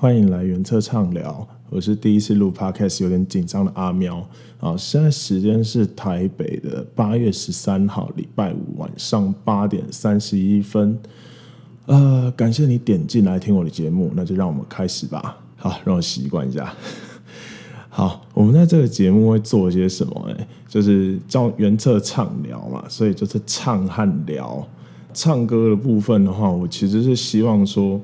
[0.00, 4.26] 欢迎来原侧唱聊，我是第一次录 Podcast，有点紧张的阿喵
[4.58, 4.74] 啊。
[4.74, 10.98] 现在时间是台北的八月十三号礼拜五晚上八点三十一分。
[11.84, 15.36] 呃，感谢你点进来听我的节目，那就让我们开始吧。
[15.56, 16.74] 好，让我习惯一下。
[17.90, 20.34] 好，我们在这个节目会做些什么呢？
[20.66, 24.66] 就是叫原侧唱聊嘛，所以就是唱和聊。
[25.12, 28.00] 唱歌的部分的话，我其实是希望说，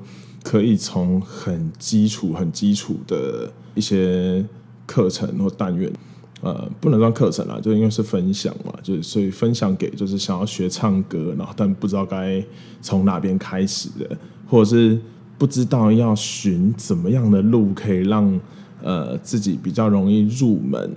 [0.47, 4.41] 可以从很基础、很基础的一些
[4.85, 5.91] 课程或单元，
[6.39, 12.41] 呃，不能算课程啦，就因为是分享嘛，就是所以分享给就是想要学唱歌，然后但不知道该
[12.81, 14.17] 从哪边开始的，
[14.49, 14.97] 或者是
[15.37, 18.39] 不知道要寻怎么样的路可以让
[18.81, 20.95] 呃自己比较容易入门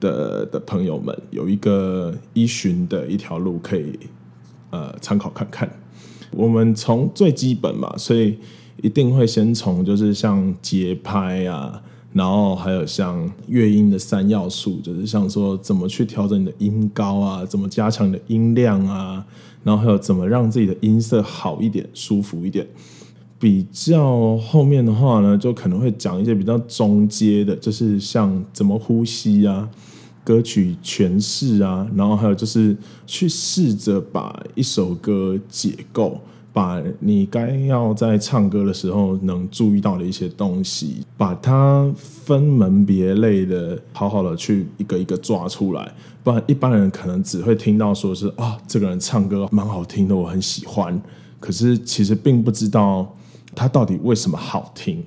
[0.00, 3.96] 的的朋友们有一个依循的一条路可以。
[4.70, 5.70] 呃，参考看看。
[6.32, 8.36] 我们从最基本嘛，所以
[8.82, 19.24] 一定会先从就是像节拍啊，然后还有像乐音的三要素，就是像说怎么去调整你的音高啊，怎么加强你的音量啊，
[19.62, 22.66] 然后还有怎么让自己的音色好一点、舒服一点。
[23.38, 29.68] 比较后面的话呢，就可能会讲一些比较中阶的，就是像怎么呼吸啊。
[30.22, 32.74] 歌曲诠释啊，然后还有就是
[33.06, 36.18] 去试着把一首歌解构，
[36.54, 45.92] 把你该要在唱歌的时候能注意到的一些东西，把它分门别类的，好好的去一个一个抓出来。
[46.22, 51.02] 不然一般人可能只会听到说是啊，这个人唱歌蛮好听的，我很喜欢。
[51.40, 53.14] 可是其实并不知道
[53.54, 55.04] 他到底为什么好听。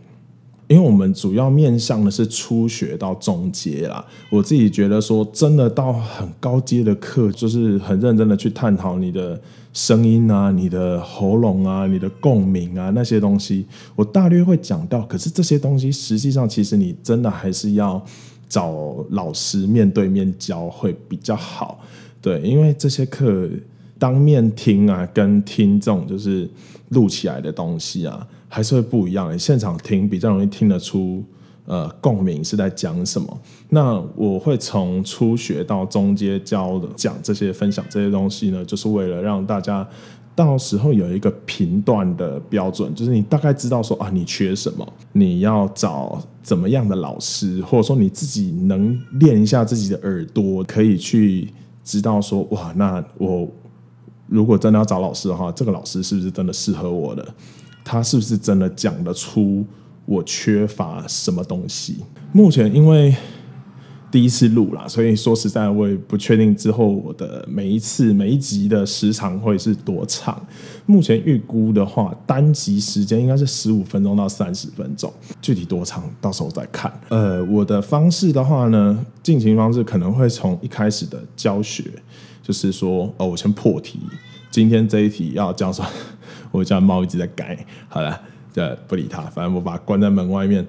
[0.67, 9.39] 因为我们主要面向的是初学到中阶啦，我自己觉得说，真的到很高阶的课，就是很认真的去探讨你的
[9.71, 13.65] 声音啊、你的喉咙啊、你的共鸣啊那些东西，
[13.95, 15.03] 我大略会讲到。
[15.03, 18.03] 可是这些东西实际上，其实你真的还是要
[18.49, 21.79] 找老师面对面教会比较好。
[22.21, 23.49] 对，因为这些课
[23.97, 26.49] 当面听啊，跟听众就是
[26.89, 28.27] 录起来的东西啊。
[28.47, 31.23] 还是会不一样的，现场听比较容易听得出，
[31.65, 33.39] 呃，共鸣是在讲什么。
[33.69, 39.87] 那我会从初学到中阶教的讲这些分享这些东西呢，就是为了让大家
[40.33, 51.49] 到时候有一个评断的标准，就是你大概知道说啊，你缺什么，你要找怎么样的老师，或者说你自己能练一下自己的耳朵，可以去
[51.83, 53.47] 知道说哇，那我
[54.27, 57.27] 如果真的要找老师的话，这个老师是不是真的适合我的？
[57.87, 59.65] 他是不是真的讲得出
[60.05, 61.95] 我缺乏什么东西？
[62.33, 63.15] 目前因为
[64.11, 70.45] 第一次录啦，所以说实在我也不确定之后我的每一次每一集的时长会是多长。
[70.85, 75.11] 目前预估的话，单集时间应该是十五分钟到三十分钟，
[75.41, 76.91] 具体多长到时候再看。
[77.07, 81.83] 呃，我的方式的话呢，进行方式可能会从一开始的教学，
[82.43, 83.99] 就是说，哦，我先破题，
[84.51, 85.87] 今天这一题要讲什么？
[86.51, 88.19] 我家猫一直在改，好了，
[88.53, 90.65] 这不理它，反正我把它关在门外面，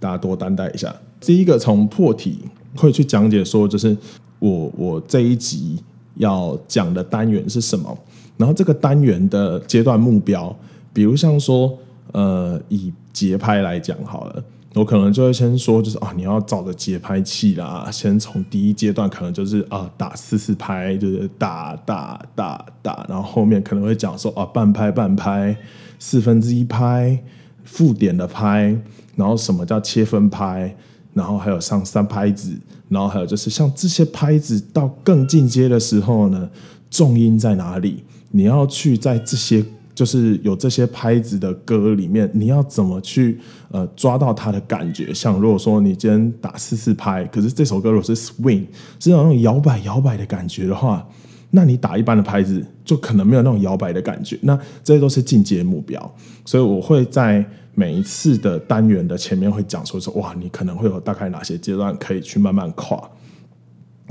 [0.00, 0.94] 大家多担待一下。
[1.20, 2.40] 第一个从破题
[2.76, 3.96] 会去讲解说，就是
[4.38, 5.82] 我我这一集
[6.14, 7.96] 要讲的单元是什么，
[8.36, 10.54] 然后这个单元的阶段目标，
[10.92, 11.76] 比如像说，
[12.12, 14.44] 呃，以节拍来讲好了。
[14.74, 17.88] 我可能就会先说，就是啊，你要找的节拍器啦。
[17.90, 25.56] 先从第一阶段，可能就是啊，打四四拍，就是打打打打，然后后面可能会讲说啊，半拍半拍，
[25.98, 27.18] 四分之一拍，
[27.64, 28.76] 附点的拍，
[29.16, 30.76] 然后什么叫切分拍，
[31.14, 32.54] 然后还有上三拍子，
[32.90, 36.50] 然后还有就是像这些拍子到更进阶的时候呢，
[36.90, 38.04] 重音在哪里？
[38.30, 39.64] 你要去在这些。
[39.98, 43.36] 就是有这些拍子的歌里面，你要怎么去
[43.72, 45.12] 呃抓到它的感觉？
[45.12, 48.64] 像如果说你今天打四四拍，可是这首歌如果是 swing，
[49.00, 51.04] 是那种摇摆摇摆的感觉的话，
[51.50, 54.38] 那你打一般的拍子就可能没有那种摇摆的感觉。
[54.42, 57.44] 那这些都是进阶目标，所以我会在
[57.74, 63.02] 每一次的单元的前面会讲说说哇，你可能会有大概哪些阶段可以去慢慢跨。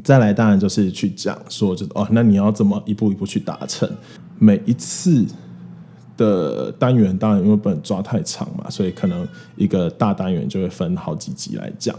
[0.03, 3.89] 再来当然就是去讲说就是哦，那你要怎么一步一步去达成
[4.37, 5.25] 每一次。
[6.17, 9.25] 的单元当然因为不能抓太长嘛，所以可能
[9.55, 11.95] 一个大单元就会分好几集来讲。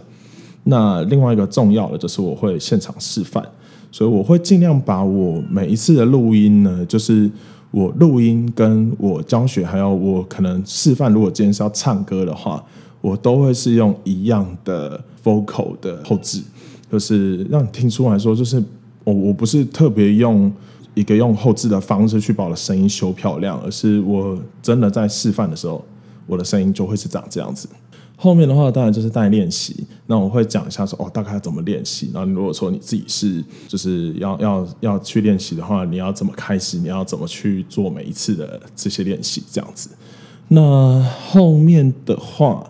[0.64, 3.42] 那另外一个重要的就是我会现场示范，
[3.90, 7.30] 所以我会尽量把我每一次的录音呢，就是
[7.70, 11.10] 我录音跟我教学，还有我可能示范。
[11.12, 12.62] 如果今天是要唱歌的话，
[13.00, 16.42] 我都会是用一样的 vocal 的后置，
[16.90, 18.62] 就是让你听出来说，就是
[19.04, 20.52] 我我不是特别用。
[20.98, 25.84] 一个用后置的方式去把我的声音修漂亮，而是我真的在示范的时候，
[26.26, 27.68] 我的声音就会是长这样子。
[28.16, 32.10] 后面的话当然就是带练习，那我会讲一下说哦，大概怎么练习。
[32.12, 36.78] 然后如果说你自己是就是要要要去练习的话，你要怎么开始？
[36.78, 39.44] 你要怎么去做每一次的这些练习？
[39.48, 39.90] 这样子。
[40.48, 42.68] 那后面的话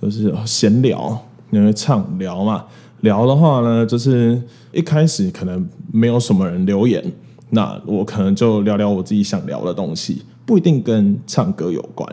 [0.00, 2.64] 就是闲聊，因为唱聊嘛，
[3.02, 4.42] 聊的话呢，就是
[4.72, 7.00] 一开始可能没有什么人留言，
[7.50, 12.08] 那我可能就聊聊我自己想聊的东西，不一定跟唱歌有关。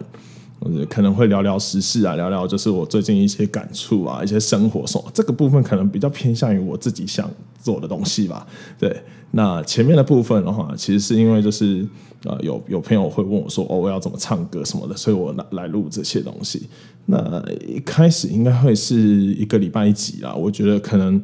[0.89, 7.29] 可能会聊聊时事啊，聊聊就是我最近一些感触啊，一些生活什么，这个部分可能比较偏向于我自己想
[7.61, 8.47] 做的东西吧。
[8.79, 11.85] 对，那前面的部分的话，其实是因为就是
[12.23, 16.67] 呃有有朋友会问我说，哦，我要怎么唱歌什么的，所以我来来录这些东西。
[17.05, 21.21] 那一开始应该会是一个礼拜一集啦，我觉得可能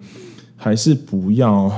[0.55, 1.71] 还是不要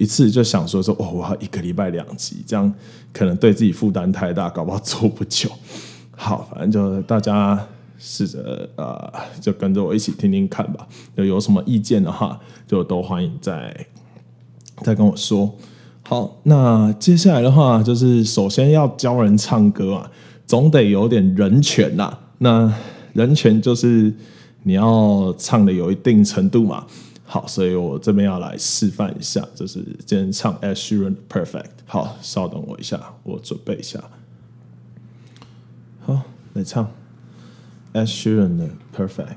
[0.00, 2.72] 一次就想说说哦，我要一个礼拜两集，这样
[3.12, 5.50] 可能对自己负担太大，搞不好做不久。
[6.16, 7.66] 好，反正就大家
[7.98, 9.12] 试着呃，
[9.42, 10.88] 就跟着我一起听听看吧。
[11.16, 13.86] 有有什么意见的话，就都欢迎再
[14.78, 15.54] 再跟我说。
[16.00, 20.10] 好，那接下来的话，就是首先要教人唱歌啊，
[20.46, 22.16] 总得有点人权呐。
[22.38, 22.72] 那
[23.12, 24.10] 人权就是
[24.62, 26.86] 你要唱的有一定程度嘛。
[27.32, 31.70] 好，所以我这边要来示范一下，就是今天唱 a s s u r a n Perfect。
[31.86, 34.02] 好，稍等我一下，我准备一下。
[36.00, 36.22] 好，
[36.54, 36.90] 来唱
[37.92, 39.36] a s s u r a n Perfect。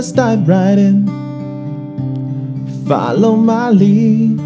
[0.00, 1.04] Just dive right in.
[2.88, 4.40] Follow my lead.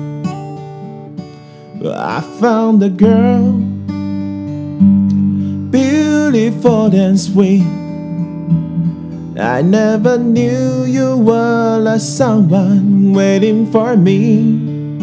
[1.86, 3.52] I found a girl,
[5.70, 7.62] beautiful and sweet.
[9.38, 14.98] I never knew you were like someone waiting for me.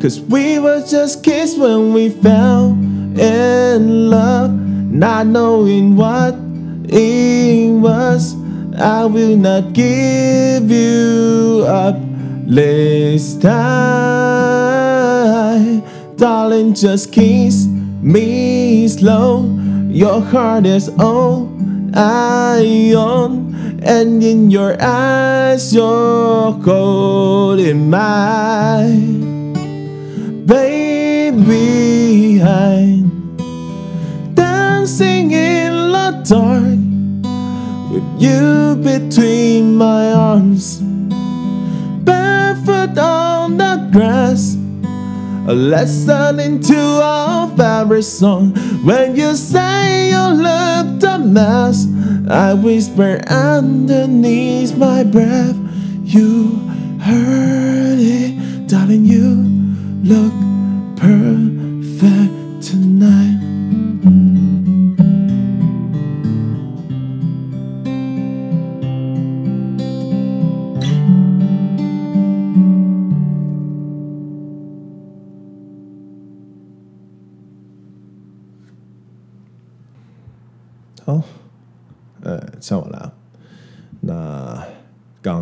[0.00, 2.78] Cause we were just kids when we fell
[3.18, 6.34] in love, not knowing what
[6.88, 8.39] it was.
[8.76, 11.96] I will not give you up.
[12.46, 13.52] This time,
[16.16, 17.66] darling, just kiss
[18.02, 19.44] me slow.
[19.88, 21.48] Your heart is all
[21.94, 29.54] I own, and in your eyes, you're holding mine,
[30.44, 32.42] baby.
[32.42, 33.36] I'm
[34.34, 36.79] dancing in the dark
[38.20, 40.78] you between my arms
[42.04, 44.56] Barefoot on the grass.
[45.48, 48.52] A lesson into our favorite song.
[48.84, 51.86] When you say you look a mess,
[52.28, 55.56] I whisper underneath my breath.
[56.04, 56.56] You
[57.00, 59.06] heard it, darling.
[59.06, 59.46] You
[60.04, 60.32] look
[60.96, 61.39] perfect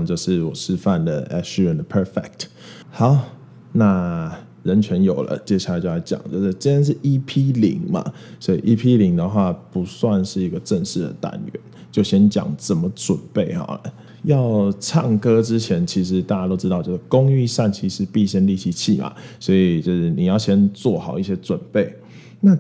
[0.09, 2.47] 就是我示范的 Ed Sheeran 的 Perfect。
[2.91, 3.29] 好，
[3.73, 8.03] 那人权有了，接下来就来讲，就是今天是 EP 零嘛，
[8.41, 11.63] 所以 EP 零的话不算是一个正式的单元，
[11.93, 13.93] 就先讲怎么准备好了。
[14.25, 21.95] 要唱歌之前，其实大家都知道，就是工欲善其事，必先利其器嘛，所以就是你要先做好一些准备。
[22.41, 22.57] 那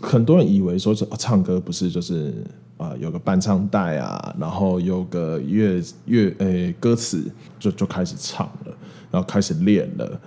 [0.00, 2.34] 很多人以为说，唱歌不是就是
[2.78, 8.74] 啊、有个伴唱带啊，然后有个乐乐诶歌词就就开始唱了，
[9.10, 10.20] 然后开始练了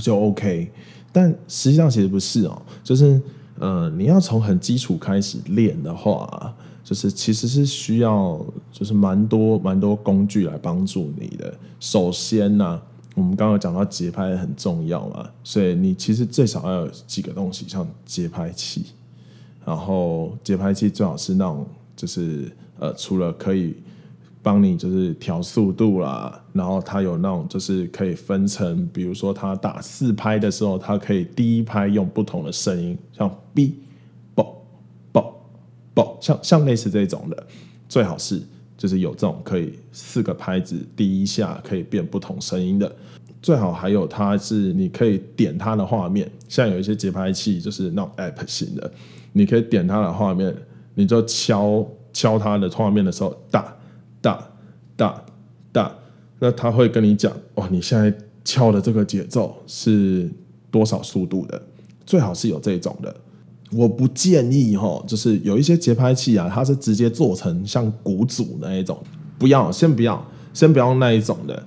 [0.00, 0.70] 就 OK。
[1.12, 3.20] 但实际上其实不是哦，就是
[3.58, 8.40] 呃，你要从很基础开始练的话，就是其实是需要
[8.70, 11.52] 就是蛮多蛮多工具来帮助你的。
[11.80, 12.80] 首先呢、
[13.16, 18.86] 我们刚刚讲到节拍很重要嘛，所以你其实最少要有几个东西，像节拍器。
[19.64, 21.66] 然后节拍器最好是那种，
[21.98, 23.74] 就是呃，除了可以
[24.40, 33.74] 帮你就是调速度啦，然后它有那种就是可以分成，比如说它打四拍的时候，它可以第一拍用不同的声音，像 B、
[34.36, 34.44] B、
[35.12, 35.20] B、
[35.92, 37.46] B，像像类似这种的，
[37.88, 38.40] 最好是
[38.76, 42.94] 就是有这种可以四个拍子第一下可以变不同声音的。
[43.42, 48.90] 最好还有它是你可以点它的画面，像有一些节拍器就是那种 App 型的，
[49.32, 50.54] 你可以点它的画面，
[50.98, 53.76] 你就敲敲它的画面的时候，哒
[54.20, 54.50] 哒
[54.96, 55.22] 哒
[55.70, 55.94] 哒，
[56.40, 58.12] 那它会跟你讲，哇，你现在
[58.44, 60.28] 敲的这个节奏是
[60.72, 61.62] 多少速度的？
[62.04, 63.14] 最好是有这种的。
[63.70, 69.00] 我不建议哈，就是有一些节拍器啊，它是直接做成像鼓组那一种，
[69.38, 70.20] 不要，先不要，
[70.52, 71.66] 先不要那一种的，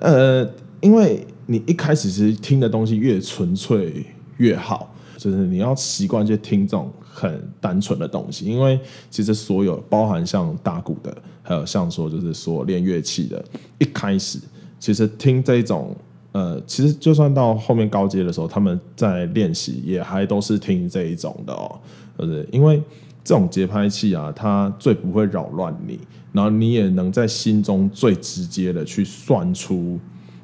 [0.00, 0.50] 呃，
[0.80, 4.06] 因为你一开始其实听的东西越纯粹
[4.38, 13.44] 越好，就是你要习惯去听这种很单纯的东西，因为其实所有包含像打鼓的，还有像说就是说练乐器的，
[13.78, 14.38] 一开始
[14.80, 15.94] 其实听这种。
[16.32, 21.78] 呃，其实就算到后面高阶的时候，他们在练习也还都是听这一种的哦，
[22.16, 22.48] 对不对？
[22.50, 22.82] 因为
[23.22, 26.00] 这种节拍器啊，它最不会扰乱你，
[26.32, 30.00] 然后你也能在心中最直接的去算出，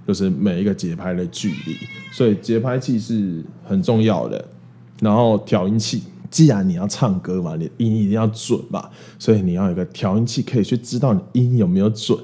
[0.07, 1.75] 就是每一个节拍的距离。
[2.13, 4.45] 所以节拍器是很重要的。
[5.01, 12.19] 然后调音器，既然你要唱歌嘛，你音一定要准吧，所以你要有个调音器，可以去知道你音有没有准。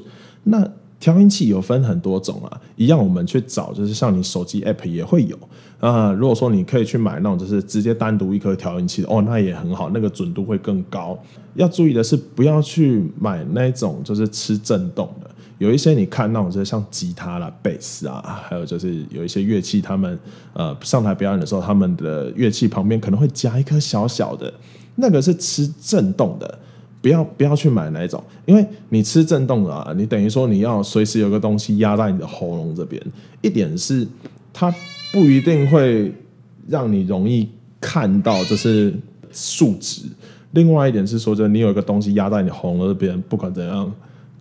[0.44, 0.66] 那
[1.00, 5.38] 调音器有分很多种啊，一样我们去找，就是像你手机 app 也会有
[5.80, 6.12] 啊。
[6.12, 11.18] 如果说你可以去买那种，就是直接单独一颗调音器，哦，那也很好，那个准度会更高。
[11.54, 15.30] 要注意的是，不要去买那种就是吃震动的。
[15.58, 20.18] 有一些你看那种，就是像吉他啦、贝斯啊，还有就是有一些乐器，他们
[20.52, 24.52] 呃上台表演的时候，他们的乐器旁边可能会夹一颗小小的，
[24.96, 26.58] 那个是吃震动的。
[27.00, 32.98] 不要不要去买那一种，因为你吃震动啊，你等于说你要随时有个东西压在你的喉咙这边。
[33.42, 34.08] 一点是
[34.54, 34.74] 它
[35.12, 36.10] 不一定会
[36.66, 37.46] 让你容易
[37.78, 38.94] 看到就是
[39.30, 40.04] 数值，
[40.52, 43.92] 另外一点是说，就你有一个东西压在你喉咙这边，不管怎样，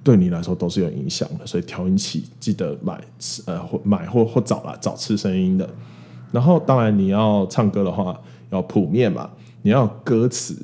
[0.04, 1.46] 对你来说都是有影响的。
[1.48, 3.02] 所以调音器记得买，
[3.46, 5.68] 呃，或买或或找啦，找吃声音的。
[6.32, 8.20] 然后当然你要唱歌的话，
[8.50, 9.30] 要谱面嘛，
[9.62, 10.56] 你要歌词。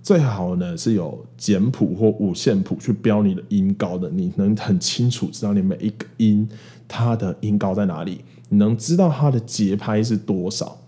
[0.00, 6.48] 最好呢是有简谱或五线谱去标你的音高的，你能很清楚知道你每一个音
[6.86, 10.78] 它的音高在哪里，你能知道它的节拍是多少，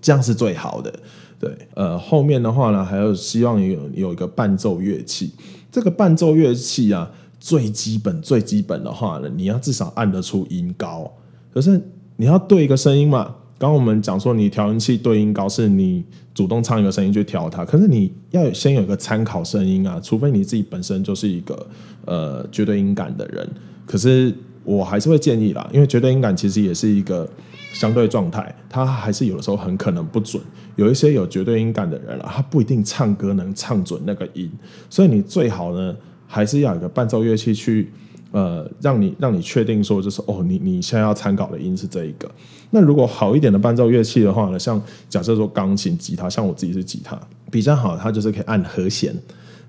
[0.00, 0.90] 这样是最好的。
[1.38, 5.32] 对，呃，后面的话呢，还有希望有有一个伴奏乐器。
[5.70, 11.10] 这个伴奏乐器啊，最基本最基本的话呢，你要至少按得出音高。
[11.52, 11.80] 可是
[12.16, 13.34] 你要对一个声音嘛。
[13.58, 16.02] 刚我们讲说，你调音器对音高是你
[16.34, 21.66] 主动唱一个声音去调它，可是你要先有一个参考声音啊，除非你自己本身就是一个
[22.06, 23.46] 呃绝对音感的人。
[23.84, 27.28] 可是我还是会建议啦，因为绝对音感其实也是一个
[27.74, 30.42] 相对状态，它还是有的时候很可能不准。
[30.76, 34.50] 有一些有绝对音感的人啊，他不一定唱歌能唱准那个音，
[34.88, 35.94] 所以你最好呢，
[36.30, 37.90] 还是要有一个伴奏乐器去。
[38.32, 42.30] 呃，让你让你确定说，就是哦，你你现在要参考的音是这一个。
[42.70, 47.20] 那如果好一点的伴奏乐器的话呢，像假设说钢琴、吉他，像我自己是吉他
[47.50, 49.12] 比较好，它就是可以按和弦。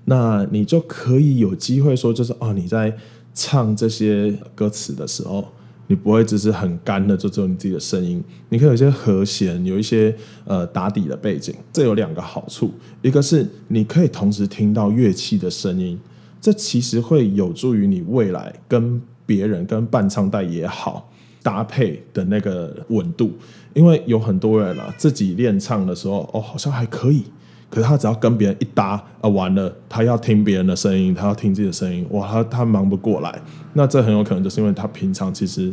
[0.04, 2.96] 那你就可以有机会说，就是哦，你在
[3.34, 5.44] 唱这些歌词的时候，
[5.88, 10.14] 你不会只是很干的，就只有你自己的声音，你可以有一些和弦，有一些
[10.44, 11.52] 呃打底的背景。
[11.72, 12.70] 这有两个好处，
[13.02, 15.98] 一个是你可以同时听到乐器的声音。
[16.42, 21.08] 这其实会有助于你未来跟别人跟伴唱带也好
[21.40, 23.30] 搭配的那个稳度，
[23.72, 27.22] 因为有很多人啊，自己练唱的时候哦，好像还可以，
[27.70, 33.40] 可是他只要跟别人一搭啊，完了，他要听别人的声音，他要听自己的声音，哇，他他忙不过来，
[33.74, 35.72] 那这很有可能就是因为他平常其实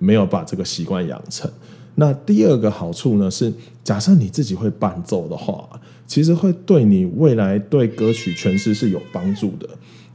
[0.00, 1.48] 没有把这个习惯养成。
[1.94, 3.52] 那第二个好处呢是，
[3.84, 5.68] 假设你自己会伴奏的话，
[6.06, 9.68] 其实会对你未来对歌曲诠释是有帮助的。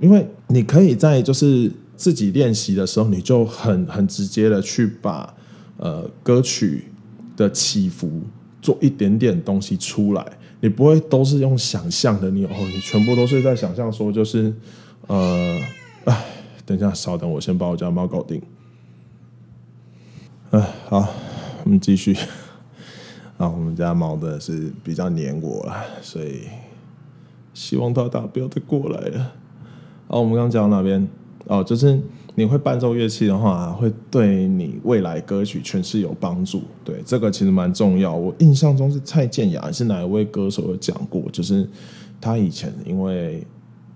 [0.03, 5.33] 因为你可以在就是自己练习的时候，你就很很直接的去把
[5.77, 6.83] 呃歌曲
[7.37, 8.21] 的起伏
[8.61, 10.25] 做一点点东西出来，
[10.59, 14.53] 你不会都是用想象的，你哦，你全部都是在想象说就是
[15.07, 15.57] 呃，
[16.03, 16.25] 哎，
[16.65, 18.41] 等一下，稍等，我先把我家猫搞定。
[20.51, 21.07] 哎，好，
[21.63, 22.13] 我们继续。
[23.37, 26.41] 啊，我们家猫的是比较黏我了，所以
[27.53, 29.35] 希望它不要再过来了。
[30.13, 31.07] 哦，我们刚刚讲到哪边？
[31.47, 31.99] 哦，就是
[32.35, 36.61] 你会伴奏乐器的话，会对你未来歌曲诠释有帮助。
[36.85, 38.13] 对，这个其实蛮重要。
[38.13, 41.67] 我印象中是蔡健雅是哪一位歌手有讲过，就是
[42.21, 43.43] 他以前因为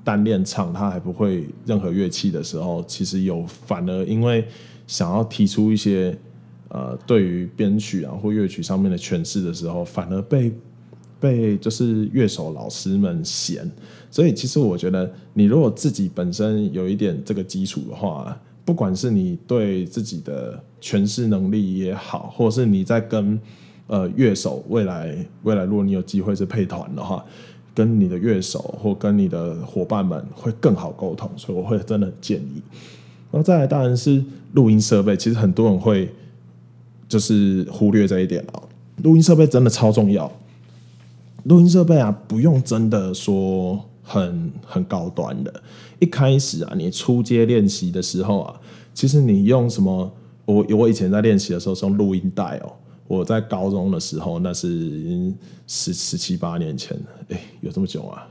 [0.03, 4.43] 单练唱，他还不会任何乐器的时候，其实有反而因为
[4.87, 6.17] 想要提出一些
[6.69, 10.51] 呃对于编曲啊或乐曲上面的诠释的时候，反而被。
[11.19, 13.69] 被就是乐手老师们嫌，
[14.11, 23.39] 所以其实我觉得，你如果自己本身有一点这个基础的话，不管是你对自己的诠释能力也好，或者是你在跟
[23.87, 27.23] 呃乐手未来未来，如果你有机会是配团的话，
[27.73, 32.61] 跟你的乐手或跟你的伙伴们会更好沟通，所以我会真的建议。
[33.31, 36.09] 然后再来当然是录音设备，其实很多人会
[37.07, 38.61] 就是忽略这一点啊。
[39.03, 40.31] 录音设备真的超重要，
[41.47, 45.61] 录音设备啊，不用真的说很很高端的。
[45.99, 48.61] 一开始啊，你初阶练习的时候啊，
[48.93, 50.11] 其实你用什么？
[50.45, 52.73] 我我以前在练习的时候是用录音带哦。
[53.07, 55.33] 我在高中的时候，那是
[55.65, 58.27] 十十七八年前了，哎，有这么久啊？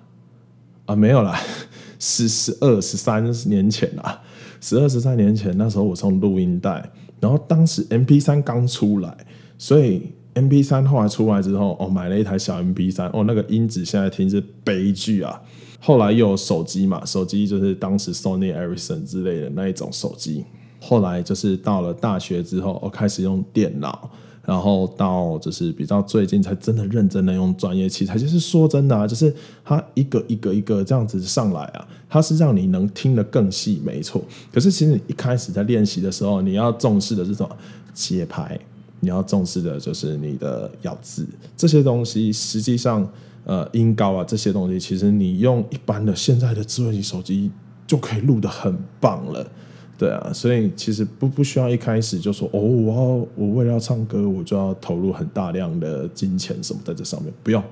[0.84, 1.38] 啊，没有啦，
[1.98, 4.22] 十十二十三年前啦，
[4.60, 15.40] 十二十三年前，那时候我用录音带，然后当时 MP3 刚出来，所以 MP3 后来出来之后，哦，买了一台小 MP3，哦，那个音质现在听是悲剧啊。
[15.80, 20.44] 后来又有手机嘛，手机就是当时 Sony Ericsson 之类的那一种手机。
[20.78, 24.10] 后来就是到了大学之后，我开始用电脑，
[24.44, 28.18] 然后到就是比较最近才真的认真的用专业器材。
[28.18, 34.22] 就是说真的啊，就是它一个一个一个这样子上来啊，它是让你能听得更细，没错。
[34.52, 37.56] 可是其实你一开始在练习的时候，你要重视的是什么？
[37.94, 38.58] 节拍，
[39.00, 41.26] 你要重视的就是你的咬字
[41.56, 42.32] 这些东西。
[42.32, 43.08] 实际上。
[43.48, 47.48] 呃，音高啊，这些东西，其实你用一般的现在的智慧型手机
[47.86, 49.48] 就可以录得很棒了，
[49.96, 57.62] 对啊，所以其实不不需要一开始就说哦，我要我为了要唱歌，我就要投入很大量的金钱什么在这上面，不用，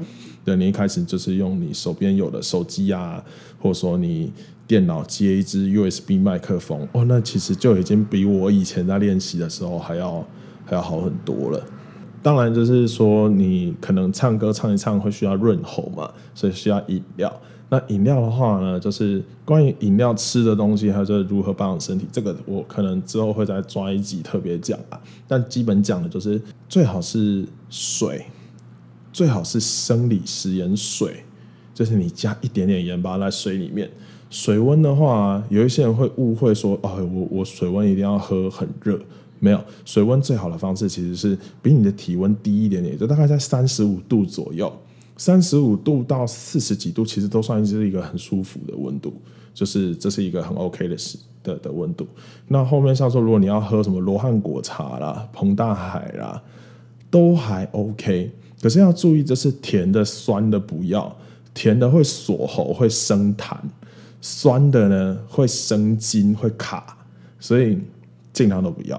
[0.45, 3.21] 对，你一开始就是用你手边有的手机啊，
[3.59, 4.33] 或者说你
[4.69, 10.25] 电脑接一支 USB 麦克风，哦，那其实就已经比我以前在练习的时候还要
[10.65, 11.63] 还要好很多了。
[12.23, 17.41] 当然，就是说你可能唱歌唱一唱会需要润喉嘛，所以需要饮料。
[17.69, 25.01] 那饮料的话呢，就是关于饮料吃的东西，还有就是如何保养身体，这个我可能之后会再抓一集特别讲啊。
[25.27, 28.25] 但基本讲的就是最好是水，
[29.13, 31.25] 最好是生理食盐水，
[31.75, 33.91] 就是你加一点点盐巴在水里面。
[34.31, 38.99] 水温的话，有一些人会误会说，哦，我我水温一定要喝很热。
[39.45, 44.75] 没有，水温最好的方式其实是比你的体温低一点点，就大概在三十五度左右，
[45.19, 49.13] 三十五度到四十几度，其实都算是一个很舒服的温度，
[49.53, 52.07] 就是这是一个很 OK 的时的的温度。
[52.49, 56.43] 那后面像说，如果你要喝什么罗汉果茶啦、彭大海啦，
[57.11, 58.31] 都还 OK，
[58.63, 61.15] 可是要注意，就是甜的、酸的不要，
[61.53, 63.55] 甜的会锁喉、会生痰，
[64.23, 66.97] 酸的呢会生津、会卡，
[67.39, 67.79] 所以
[68.33, 68.99] 尽量都不要。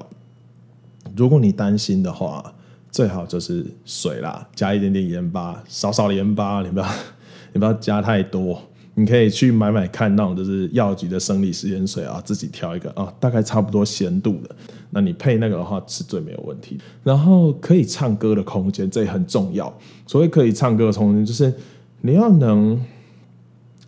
[1.15, 2.54] 如果你担心的话，
[2.91, 6.86] 最好就是水啦，加一点点盐巴，少少的盐巴，你不要，
[7.54, 8.62] 你不要加太多。
[8.97, 14.56] 你可以去买买看那种就是药局的生理食盐水啊，自己挑一个啊，大概差不多咸度的，
[14.91, 16.78] 那你配那个的话是最没有问题。
[17.04, 19.78] 然后可以唱歌的空间，这也很重要。
[20.08, 21.54] 所谓可以唱歌的空间，就是
[22.01, 22.82] 你要能。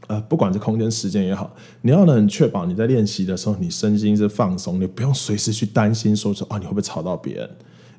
[0.08, 7.50] 呃，不管是空间、时间也好，你要能确保你在练习的时候，你身心是放松，你不用随时去担心说说啊，你会不会吵到别人？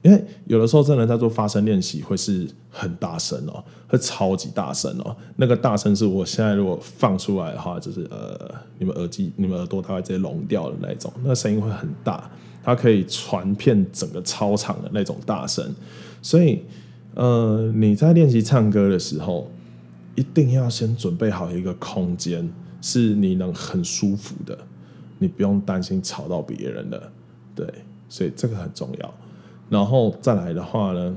[0.00, 5.14] 因为有的时候真的在做发声练习，会是很大声哦，会超级大声哦。
[5.36, 12.30] 那个大声是我现在如果放出来的话，就是呃，你们耳机、你们耳朵它会直接聋掉的那种，那声音会很大，
[12.62, 15.74] 它可以传遍整个操场的那种大声。
[16.22, 16.62] 所以，
[17.14, 19.50] 呃，你在练习唱歌的时候。
[20.18, 22.50] 一定要先准备好一个空间，
[22.82, 24.58] 是你能很舒服的，
[25.20, 27.12] 你不用担心吵到别人的，
[27.54, 27.64] 对，
[28.08, 29.14] 所以这个很重要。
[29.70, 31.14] 然后再来的话呢，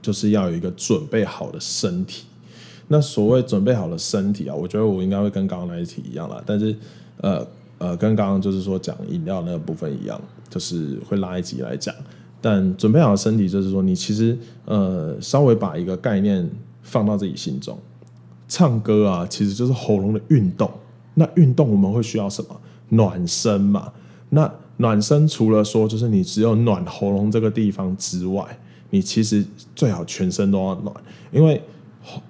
[0.00, 2.24] 就是要有一个准备好的身体。
[2.88, 6.74] 那所谓准备好的身体啊，我觉得我应该会跟刚刚那一题一样啦，但是
[7.18, 10.18] 呃呃，跟刚刚就是说讲饮料那个部分一样，
[10.48, 11.94] 就是会拉一集来讲。
[12.40, 16.48] 但准备好的身体，就是说你其实呃稍微把一个概念
[16.82, 17.78] 放到自己心中。
[18.52, 20.70] 唱歌啊，其实就是喉咙的运动。
[21.14, 22.48] 那运动我们会需要什么？
[22.90, 23.90] 暖身嘛。
[24.28, 28.44] 那暖身除了说就是你只有暖喉咙这个地方之外，
[28.90, 29.42] 你其实
[29.74, 30.94] 最好全身都要暖，
[31.30, 31.62] 因为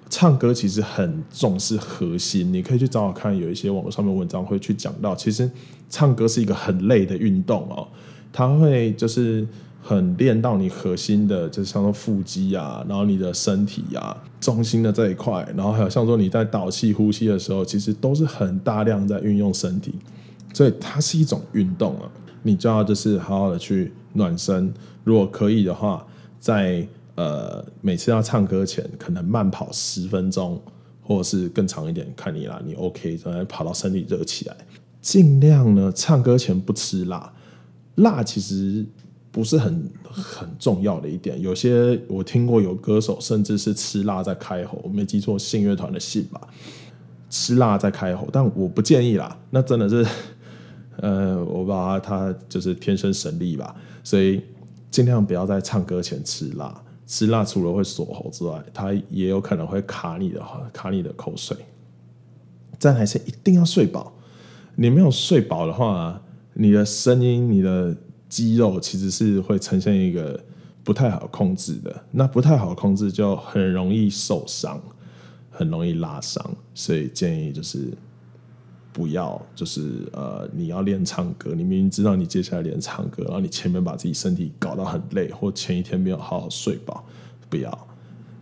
[0.09, 2.53] 唱歌其实很重视核心。
[2.53, 5.51] 你可以去找找看，有一些网络上面文章会去讲到，其实
[5.89, 7.85] 唱歌是一个很累的运动哦，
[8.31, 9.45] 它会就是。
[9.85, 19.93] 很练到你核心的，就是像说腹肌啊，然后你的身体啊，中心的这一块，然后还有像说你在导气呼吸的时候，其实都是很大量在运用身体，
[20.53, 22.09] 所以它是一种运动啊。
[22.43, 26.05] 你就要就是好好的去暖身，如果可以的话，
[26.39, 30.61] 在呃每次要唱歌前，可能慢跑十分钟，
[31.01, 34.55] 或者是更长一点，看你啦，你 OK，然后跑到身体热起来，
[35.01, 37.33] 尽量呢唱歌前不吃辣。
[37.95, 38.85] 辣其实
[39.33, 41.41] 不是很很重要的一点。
[41.41, 46.39] 有些我听过有歌手甚至是吃辣在开喉，我没记错，信乐团的信吧，
[47.31, 50.05] 吃辣在开喉，但我不建议啦，那真的是，
[51.01, 54.39] 呃，我把他就是天生神力吧，所以
[54.91, 56.81] 尽量不要在唱歌前吃辣。
[57.05, 60.41] 吃辣除了会锁喉之外，它也有可能会卡你的
[60.71, 61.57] 卡你的口水。
[62.79, 64.13] 再来是一定要睡饱，
[64.75, 66.21] 你没有睡饱的话，
[66.53, 67.95] 你的声音、你的
[68.33, 70.39] 肌肉其实是会呈现一个
[70.83, 72.03] 不太好控制的。
[72.11, 74.81] 那不太好控制就很容易受伤，
[75.51, 76.43] 很容易拉伤。
[76.73, 77.91] 所以建议就是。
[78.95, 87.03] 不要，就是呃，你要练唱歌，你明明知道你接下来练唱歌，然后你前面把自己身体搞到很累，或前一天没有好好睡饱，
[87.49, 87.87] 不要。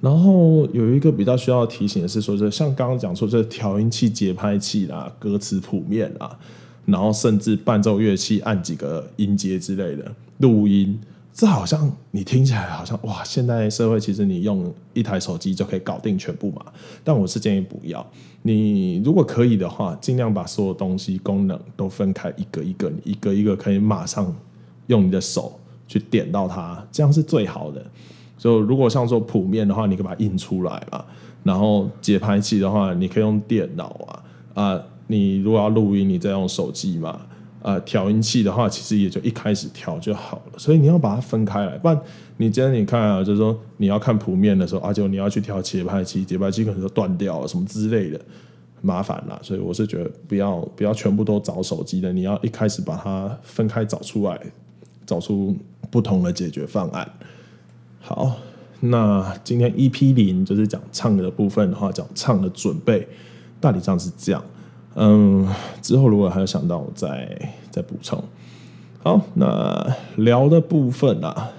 [0.01, 6.37] 然后有一个比较需要提醒的是说，就像刚刚讲说，这调音器、节拍器啦、歌词谱面啦，
[6.85, 10.99] 然后甚至伴奏乐器按几个音阶之类的录音。
[11.33, 16.61] 这好像你听起来好像哇，现在社会其实你用一台手机就可以搞定全部嘛。
[17.05, 18.05] 但我是建议不要。
[18.41, 24.35] 你如果可以的话，尽量把所有东西功能都分开，一个一个，一个一个可以马上
[24.87, 27.81] 用你的手去点到它，这样是最好的。
[28.37, 31.05] 就如果像说谱面的话，你可以把它印出来嘛。
[31.43, 37.19] 然后节拍器的话，你可以用电脑啊啊，你如果要录音，你再用手机嘛。
[37.63, 41.77] 呃，调音器的话，其实也就一开始调就好了，所以你要把它分开来。
[41.77, 42.01] 不然，
[42.37, 48.19] 你今天你看啊，就是说你要看谱面的时候，啊，就你要去调节拍器，节拍器可能就断掉了，什么之类的，
[48.81, 49.39] 麻烦了。
[49.43, 54.41] 所以我是觉得不要不要全部都找手机的，你要一开始把它分开找出来，
[55.05, 55.55] 找出
[55.91, 57.07] 不同的解决方案。
[57.99, 58.37] 好，
[58.79, 63.07] 那今天 EP 零就是讲唱的部分的话，讲唱的准备，
[63.59, 64.43] 大体上是这样。
[64.95, 65.47] 嗯，
[65.81, 68.21] 之后如果还有想到，我再再补充。
[69.03, 71.49] 好，那聊的部分啊，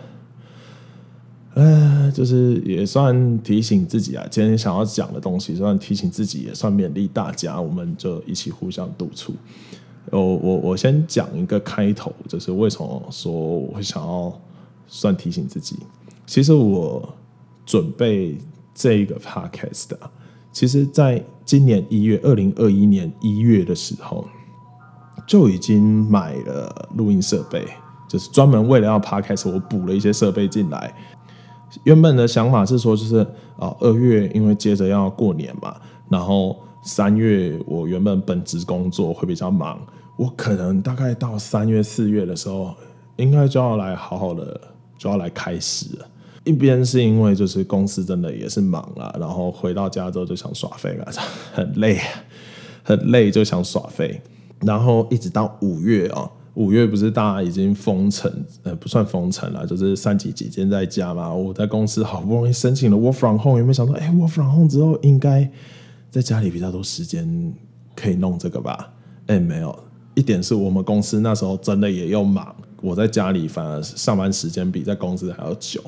[1.55, 9.35] 呃，就是也算提醒自己啊，今天想要讲的东西，算提醒自己，也算勉励大家，我们就一起互相督促。
[10.11, 14.33] 我我我先讲一个开头，就是为什么说我会想要
[14.87, 15.77] 算提醒自己。
[16.27, 17.13] 其实我
[17.65, 18.37] 准备
[18.75, 20.11] 这一个 podcast 啊。
[20.53, 24.25] 其实，在今年一月，二零二一年一月的时候，
[25.27, 27.67] 就已经买了录音设备，
[28.09, 30.95] 就是专门为了要 podcast，我补了一些设备进来。
[31.85, 33.27] 原本的想法是说，就是
[33.59, 35.75] 啊，二月因为接着要过年嘛，
[36.11, 39.81] 然后三月我原本本职工作会比较忙，
[40.17, 42.75] 我可能大概到三月四月的时候，
[43.17, 44.61] 应该就要来好好的，
[44.99, 46.07] 就要来开始了。
[46.45, 51.07] 一边是因为就是公司真的也是忙了，然后回到家之后就想耍废了，
[51.53, 52.01] 很累，
[52.83, 54.21] 很累就想耍废，
[54.61, 58.31] 然后一直到五月啊，五月不是大家已经封城，
[58.65, 61.33] 呃，不算封城了，就是三级几天在家嘛。
[61.33, 65.49] 我在公司好不容易申请了 work from home，有没有想到，哎，work from home 之后应该
[66.11, 67.55] 在家里比较多时间
[67.95, 68.93] 可以弄这个吧？
[69.27, 69.79] 哎，没有，
[70.15, 75.81] 一点是我们公司那时候真的也又忙，我在家里反而上班时间比在公司还要久。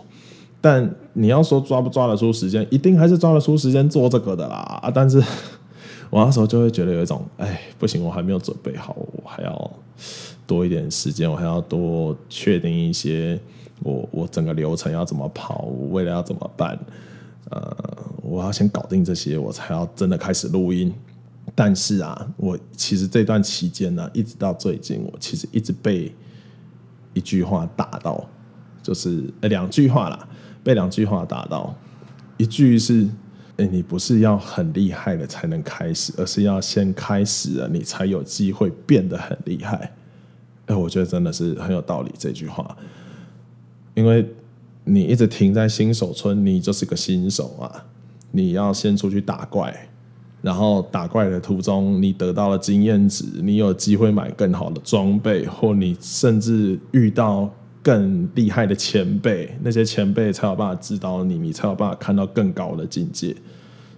[0.66, 4.90] 但你要说抓不抓得出时间，一定还是抓得出时间做这个的啦啊。
[4.90, 5.22] 但是
[6.08, 9.70] 我那时候就会觉得有一种，哎，不行，我还没有准备好，我还要
[10.46, 13.38] 多一点时间，我还要多确定一些
[13.82, 16.78] 我我整个流程要怎么跑，我未来要怎么办？
[17.50, 17.76] 呃，
[18.22, 20.90] 我要先搞定这些，我才要真的开始录音。
[21.54, 26.10] 但是啊，我其实这段期间呢，一直到最近，我其实一直被
[27.12, 28.26] 一句话打到，
[28.82, 30.26] 就是呃两句话啦。
[30.64, 31.76] 被两句话打到，
[32.38, 33.06] 一句是：
[33.58, 39.92] 哎，你不是要很厉害了才能开始，而是要先开始了，你才有机会变得很厉害。
[40.64, 42.74] 哎，我觉得真的是很有道理这句话，
[43.92, 44.26] 因为
[44.84, 47.84] 你一直停在新手村，你就是个新手啊。
[48.32, 49.88] 你要先出去打怪，
[50.40, 57.52] 然后打怪的途中，你得到了经验值，你有机会买更好的装备，或你甚至遇到。
[57.84, 63.36] 更厉害的前辈，那些前辈才有办法指导你，你才有办法看到更高的境界。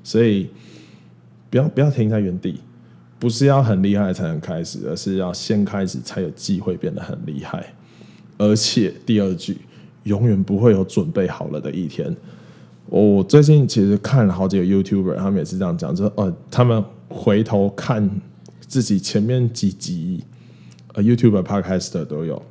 [0.02, 0.48] 所以，
[1.48, 2.60] 不要不要停在原地，
[3.20, 7.74] 不是要很厉害才能开始，而是要先开始才有机会变得很厉害。
[8.36, 9.56] 而且第二句，
[10.02, 12.14] 永远不会有准备好了的一天。
[12.88, 18.10] 我最近其实看了好几个 YouTuber，他们也是这样讲，就是呃，他们回头看
[18.60, 20.24] 自己前面几集，
[20.94, 22.42] 呃，YouTuber、Podcast 都有。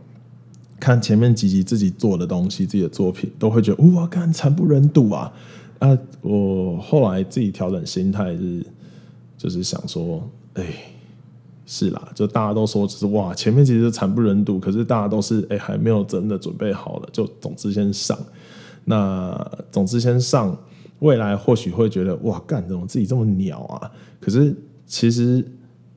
[0.80, 5.32] 看前面几集自己做的东西，自己的作品，都会觉得哇，干惨不忍睹啊！
[5.80, 8.66] 啊，我后来自己调整心态是，
[9.38, 10.66] 就是想说，哎，
[11.66, 18.18] 是啦，就大家都说就是哇，前面其实惨不忍睹，可是大家都是哎还没有真的准备好了，就总之先上。
[18.86, 19.36] 那
[19.72, 20.56] 总之先上，
[21.00, 23.92] 未来或许会觉得哇，干怎么自己这么鸟啊？
[24.20, 25.44] 可是其实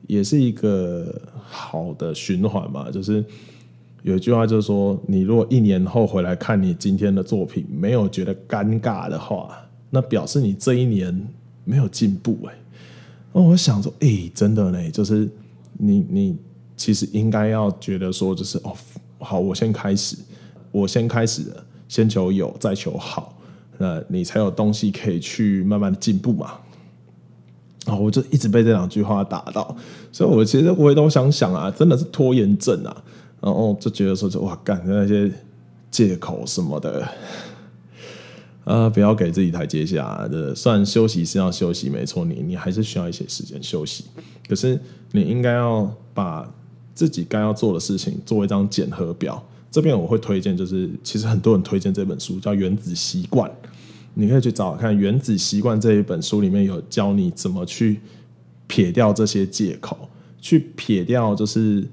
[0.07, 2.89] 也是一个好的循环嘛。
[2.89, 3.23] 就是
[4.03, 9.49] 有一句话就是说，你如果一年后回来看你今天的作品，没有觉得尴尬的话，
[9.89, 11.27] 那表示你这一年
[11.65, 12.53] 没有进步哎。
[13.33, 15.29] 那我想说，哎，真的呢，就是。
[15.81, 16.35] 你你
[16.75, 18.75] 其实应该要觉得说，就是哦，
[19.19, 20.17] 好，我先开始，
[20.73, 23.33] 我先开始了，先求有，再求好，
[23.77, 26.51] 那你才有东西可以去慢慢的进步嘛。
[27.85, 29.73] 啊，我就一直被这两句话打到，
[30.11, 33.03] 所以我其实我也都想想啊，真的是拖延症啊，
[33.41, 35.31] 然后就觉得说，就哇，干那些
[35.89, 37.07] 借口什么的。
[38.65, 40.27] 呃，不要给自己台阶下。
[40.27, 44.05] 的，虽然休息是要休息，没错，你你还是需要一些时间休息。
[44.47, 44.79] 可是
[45.11, 46.47] 你应该要把
[46.93, 49.43] 自己该要做的事情做一张检核表。
[49.71, 53.49] 这边我会推荐，就是其实很多人推荐这本书叫《原子习惯》，
[54.15, 58.01] 你可以去找看《原子习惯》这一本书里面有教你怎么去
[58.67, 60.09] 撇掉这些借口，
[60.41, 61.87] 去撇掉就是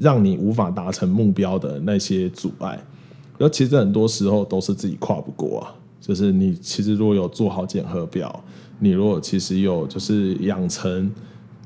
[0.00, 2.82] 让你无法达成目标的那些阻碍。
[3.38, 5.74] 而其实很多时候都是自己跨不过啊。
[6.00, 8.42] 就是你其实如果有做好检核表，
[8.78, 11.12] 你如果其实有就是养成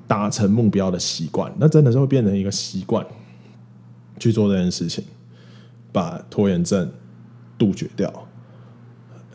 [0.08, 3.06] 达成目标的习惯，那真的是会变成一个习惯
[4.18, 5.04] 去做这件事情，
[5.92, 6.90] 把拖延症
[7.56, 8.12] 杜绝掉。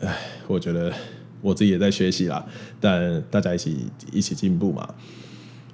[0.00, 0.14] 哎，
[0.46, 0.92] 我觉得
[1.40, 2.44] 我自己也在学习啦，
[2.78, 4.94] 但大家一起一起进步嘛。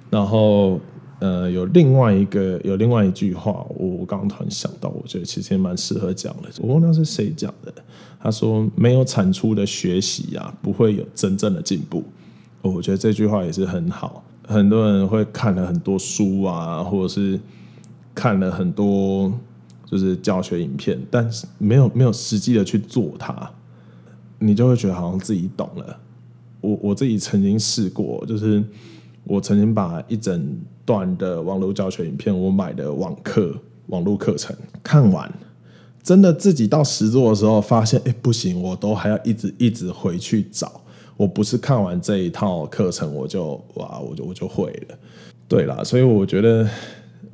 [0.09, 0.79] 然后。
[1.19, 6.49] 呃，有另外一个，有另外一句话，我刚刚突然想到，我觉得其实也蛮适合讲的。
[6.59, 7.73] 我忘了是谁讲的，
[8.19, 12.03] 他说：“没有产出的学习啊，不会有真正的进步。”
[12.61, 14.23] 我觉得这句话也是很好。
[14.47, 17.39] 很多人会看了很多书啊，或者是
[18.13, 19.33] 看了很多
[19.85, 23.49] 就是教学影片，但是没有没有实际的去做它，
[24.37, 25.99] 你就会觉得好像自己懂了。
[26.61, 28.63] 我我自己曾经试过，就是。
[29.29, 33.53] 我曾经把一整段的网络教学影片，我买的网课、
[33.87, 35.29] 网络课程看完，
[36.01, 40.79] 真的自己到实做的时候，发现，哎，不行，我都还要一直一直回去找。
[41.17, 44.97] 我不是看完这一套课程，我就哇，我就我就会了。
[45.49, 46.65] 对啦，所以我觉得，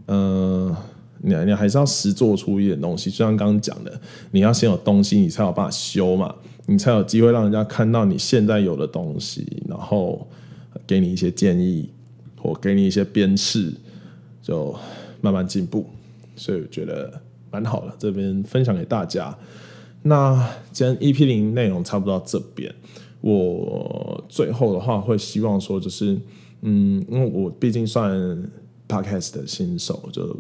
[0.08, 0.76] 嗯、
[1.20, 3.12] 你你还是要实做出一点东西。
[3.12, 6.34] 就像刚刚讲的，你要先有东西，你才有办法修嘛，
[6.66, 10.28] 你才有机会让人家看到你现在有的东西，然后。
[10.88, 11.88] 给你一些建议，
[12.44, 13.74] 我给你一些鞭笞，
[14.42, 14.76] 就
[15.22, 15.86] 慢慢进步，
[16.36, 17.96] 所以我觉得蛮好的。
[17.98, 19.36] 这边分享给大家。
[20.04, 22.76] 那今天 EP 零内容差不多到这边，
[23.22, 26.20] 我最后的话会希望说，就是
[26.62, 28.12] 嗯，因为我毕竟算
[28.90, 30.38] Podcast 的新手，就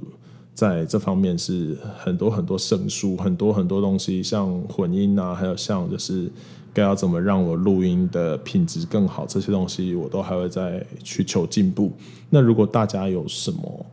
[0.54, 6.32] 在这方面是很多很多生疏，很多很多东西，像混音啊，还有像就是。
[6.76, 9.28] 该要怎么让我录音的品质更好？
[9.28, 11.94] 这些东西我都还会再去求进步。
[12.32, 13.86] 那如果大家有什么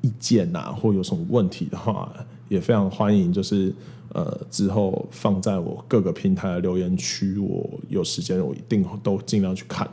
[0.00, 2.10] 意见啊，或有什么问题的话，
[2.48, 3.70] 也非常欢迎，就是
[4.14, 9.86] 呃之后放在我各个平台的留言区，我有时间我一定都尽量去看。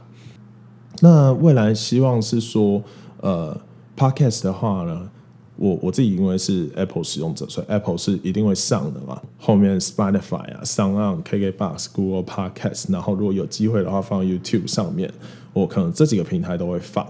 [1.01, 2.81] 那未来希望是说，
[3.19, 3.59] 呃
[3.97, 5.11] ，Podcast 的话呢？
[5.59, 9.21] 我我自己因为是 Apple 使用者，所以 Apple 是一定会上的嘛。
[9.37, 15.11] 后面 Spotify 啊、SoundOn、KKBox、Google Podcast，然后如果有机会的话，放 YouTube 上面，
[15.51, 17.05] 我可能这几个平台都会放。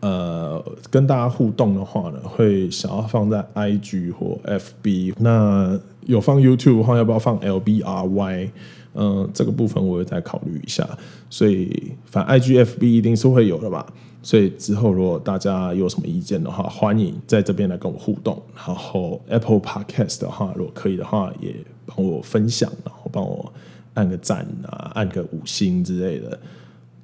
[0.00, 5.14] 呃，跟大家互动的话呢，会想要放在 IG 或 FB。
[5.18, 8.50] 那有放 YouTube 的话，要不要放 LBRY？
[8.94, 10.88] 嗯、这个部分我会再考虑一下。
[11.30, 13.86] 所以，反 IG、FB 一定是会有的吧。
[14.22, 18.42] 所以之后，如果大家有什么意见的话，欢迎在这边来跟我互动。
[18.56, 21.54] 然后 Apple Podcast 的话，如果可以的话，也
[21.86, 23.52] 帮我分享，然后帮我
[23.94, 26.38] 按个赞啊，按个五星之类的。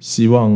[0.01, 0.51] 希望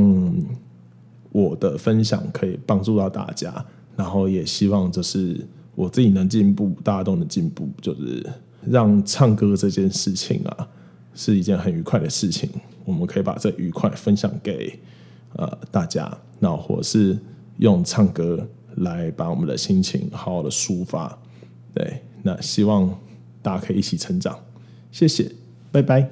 [1.32, 3.66] 我的分享可以帮助到大家，
[3.96, 8.26] 然后也希望就是我自己能进步，大家都能进步，就是
[8.66, 10.68] 让唱歌这件事情啊，
[11.14, 12.50] 是一件很愉快的事情。
[12.86, 14.80] 我们可以把这愉快分享给
[15.34, 16.18] 呃大家。
[16.42, 17.20] 那或是
[17.58, 21.20] 用唱歌来把我们的心情好好的抒发，
[21.74, 22.90] 对，那希望
[23.42, 24.40] 大家可以一起成长，
[24.90, 25.30] 谢谢，
[25.70, 26.10] 拜拜。